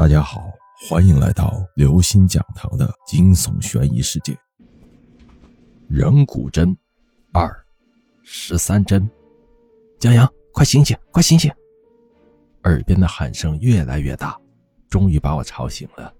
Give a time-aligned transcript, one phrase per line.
[0.00, 0.50] 大家好，
[0.88, 4.34] 欢迎来到刘星讲堂的惊悚悬疑世界。
[5.88, 6.74] 人骨针
[7.34, 7.54] 二
[8.22, 9.06] 十三针，
[9.98, 11.52] 江阳，快醒醒，快醒醒！
[12.64, 14.40] 耳边的喊声越来越大，
[14.88, 16.10] 终于把我吵醒了。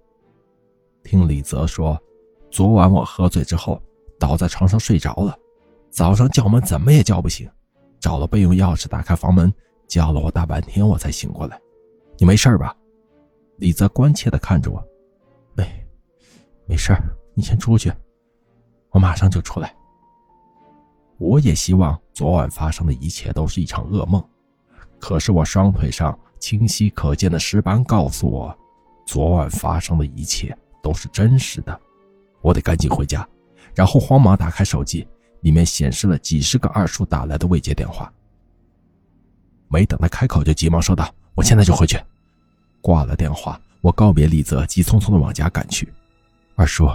[1.03, 1.99] 听李泽说，
[2.51, 3.81] 昨晚我喝醉之后
[4.19, 5.35] 倒在床上睡着了，
[5.89, 7.49] 早上叫门怎么也叫不醒，
[7.99, 9.51] 找了备用钥匙打开房门，
[9.87, 11.59] 叫了我大半天我才醒过来。
[12.19, 12.75] 你没事吧？
[13.61, 14.83] 李泽关切的看着我，
[15.53, 15.63] 没，
[16.65, 16.91] 没事
[17.35, 17.93] 你先出去，
[18.89, 19.71] 我马上就出来。
[21.19, 24.19] 我也希望昨晚发生的一切都是一场噩梦，
[24.97, 28.57] 可是我双腿上清晰可见的尸斑告诉我，
[29.05, 31.79] 昨晚发生的一切都是真实的。
[32.41, 33.29] 我得赶紧回家，
[33.75, 35.07] 然后慌忙打开手机，
[35.41, 38.11] 里面显示了几十个二叔打来的未接电话。
[39.67, 41.95] 没等他开口，就急忙说道：“我现在就回去。”
[42.81, 45.87] 挂了电话，我告别李泽，急匆匆的往家赶去。
[46.55, 46.89] 二叔，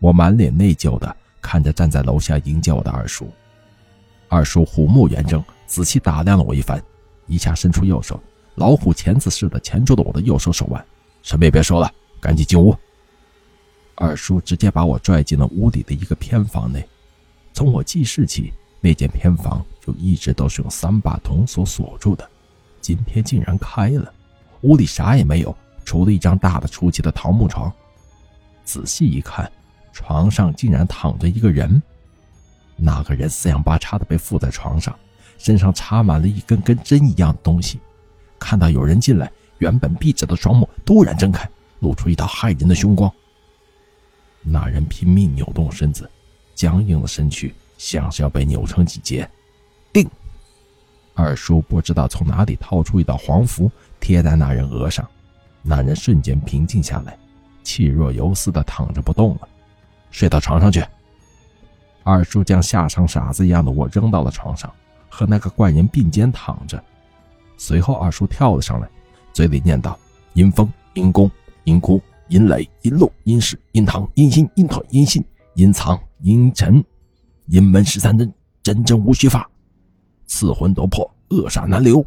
[0.00, 3.30] 我满脸内疚的看着站在楼下迎接我的二叔。
[4.28, 6.82] 二叔虎目圆睁，仔细打量了我一番，
[7.26, 8.20] 一下伸出右手，
[8.56, 10.84] 老虎钳子似的钳住了我的右手手腕。
[11.22, 12.76] 什么也别说了，赶紧进屋。
[13.94, 16.86] 二叔直接把我拽进了屋里的一个偏房内。
[17.52, 22.28] 从我记事起，那间偏房就一直都是用三把铜锁锁住的，
[22.80, 24.12] 今天竟然开了。
[24.62, 27.72] 屋里啥也没有，除了一张大的出奇的桃木床。
[28.64, 29.50] 仔细一看，
[29.92, 31.82] 床上竟然躺着一个人。
[32.76, 34.94] 那个人四仰八叉的被附在床上，
[35.38, 37.80] 身上插满了一根根针一样的东西。
[38.38, 41.48] 看到有人进来，原本闭着的双目突然睁开，
[41.80, 43.10] 露出一道骇人的凶光。
[44.42, 46.08] 那人拼命扭动身子，
[46.54, 49.28] 僵硬的身躯像是要被扭成几截。
[49.92, 50.08] 定。
[51.14, 53.68] 二叔不知道从哪里掏出一道黄符。
[54.08, 55.06] 贴在那人额上，
[55.62, 57.14] 那人瞬间平静下来，
[57.62, 59.46] 气若游丝的躺着不动了。
[60.10, 60.82] 睡到床上去。
[62.04, 64.72] 二叔将下场傻子一样的我扔到了床上，
[65.10, 66.82] 和那个怪人并肩躺着。
[67.58, 68.88] 随后，二叔跳了上来，
[69.34, 69.98] 嘴里念道
[70.32, 71.30] ：“阴风、阴功、
[71.64, 76.82] 阴哭、阴雷、阴露、阴石、阴堂、阴心、阴腿、阴信、阴藏、阴沉、
[77.48, 78.32] 阴门十三针，
[78.62, 79.46] 针针无虚发，
[80.24, 82.02] 刺魂夺魄，恶煞难留。”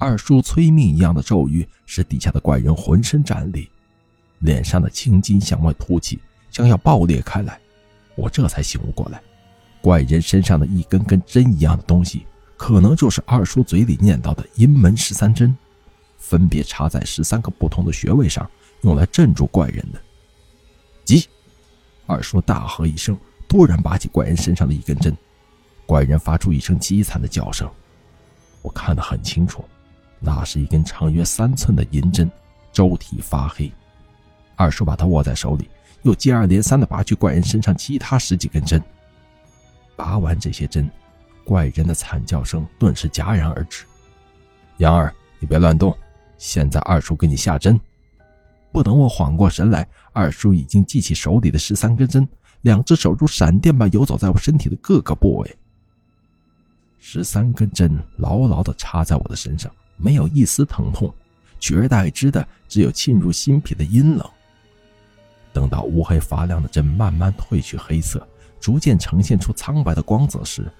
[0.00, 3.68] 二叔催命一样的咒语使底下的怪人浑身战栗，
[4.38, 6.18] 脸上的青筋向外凸起，
[6.50, 7.60] 将要爆裂开来。
[8.14, 9.20] 我这才醒悟过来，
[9.82, 12.24] 怪人身上的一根根针一样的东西，
[12.56, 15.54] 可能就是二叔嘴里念叨的阴门十三针，
[16.16, 18.50] 分别插在十三个不同的穴位上，
[18.80, 20.00] 用来镇住怪人的。
[21.04, 21.28] 急！
[22.06, 23.14] 二叔大喝一声，
[23.46, 25.14] 突然拔起怪人身上的一根针，
[25.84, 27.70] 怪人发出一声凄惨的叫声。
[28.62, 29.62] 我看得很清楚。
[30.20, 32.30] 那是一根长约三寸的银针，
[32.70, 33.72] 周体发黑。
[34.54, 35.68] 二叔把它握在手里，
[36.02, 38.82] 又接二连三地拔去怪人身上其他十几根针。
[39.96, 40.90] 拔完这些针，
[41.44, 43.84] 怪人的惨叫声顿时戛然而止。
[44.76, 45.96] 杨儿，你别乱动，
[46.36, 47.80] 现在二叔给你下针。
[48.72, 52.28] 不等我缓过神来，二叔已经系起手里的十三根针，
[52.60, 55.56] 两只手如闪电般游走在我身体的各个部位。
[56.98, 59.72] 十三根针牢牢地插在我的身上。
[60.00, 61.12] 没有一丝疼痛，
[61.58, 64.28] 取而代之的只有沁入心脾的阴冷。
[65.52, 68.26] 等到乌黑发亮的针慢慢褪去黑色，
[68.60, 70.70] 逐渐呈现出苍白的光泽时，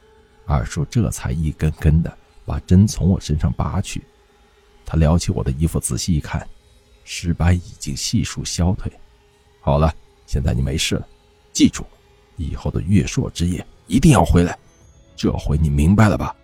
[0.47, 2.17] 二叔这才一根根的
[2.47, 4.03] 把针从我身上拔去。
[4.87, 6.49] 他撩起我的衣服，仔细一看，
[7.05, 8.91] 尸斑已经悉数消退。
[9.61, 9.93] 好了，
[10.27, 11.07] 现在你没事了。
[11.53, 11.85] 记住，
[12.37, 14.57] 以后的月朔之夜一定要回来。
[15.17, 16.35] 这回你明白了吧？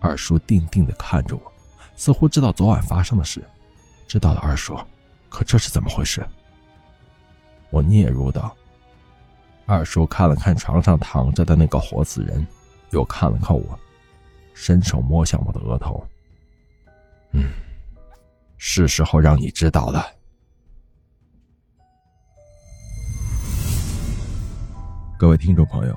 [0.00, 1.52] 二叔定定地看着我，
[1.94, 3.42] 似乎知道昨晚发生的事。
[4.08, 4.76] 知道了，二叔。
[5.28, 6.26] 可这是怎么回事？
[7.70, 8.56] 我嗫嚅道。
[9.66, 12.44] 二叔看了看床上躺着的那个活死人，
[12.90, 13.78] 又看了看我，
[14.54, 16.04] 伸手摸向我的额头。
[17.32, 17.52] 嗯，
[18.58, 20.04] 是时候让你知道了。
[25.16, 25.96] 各位听众朋友，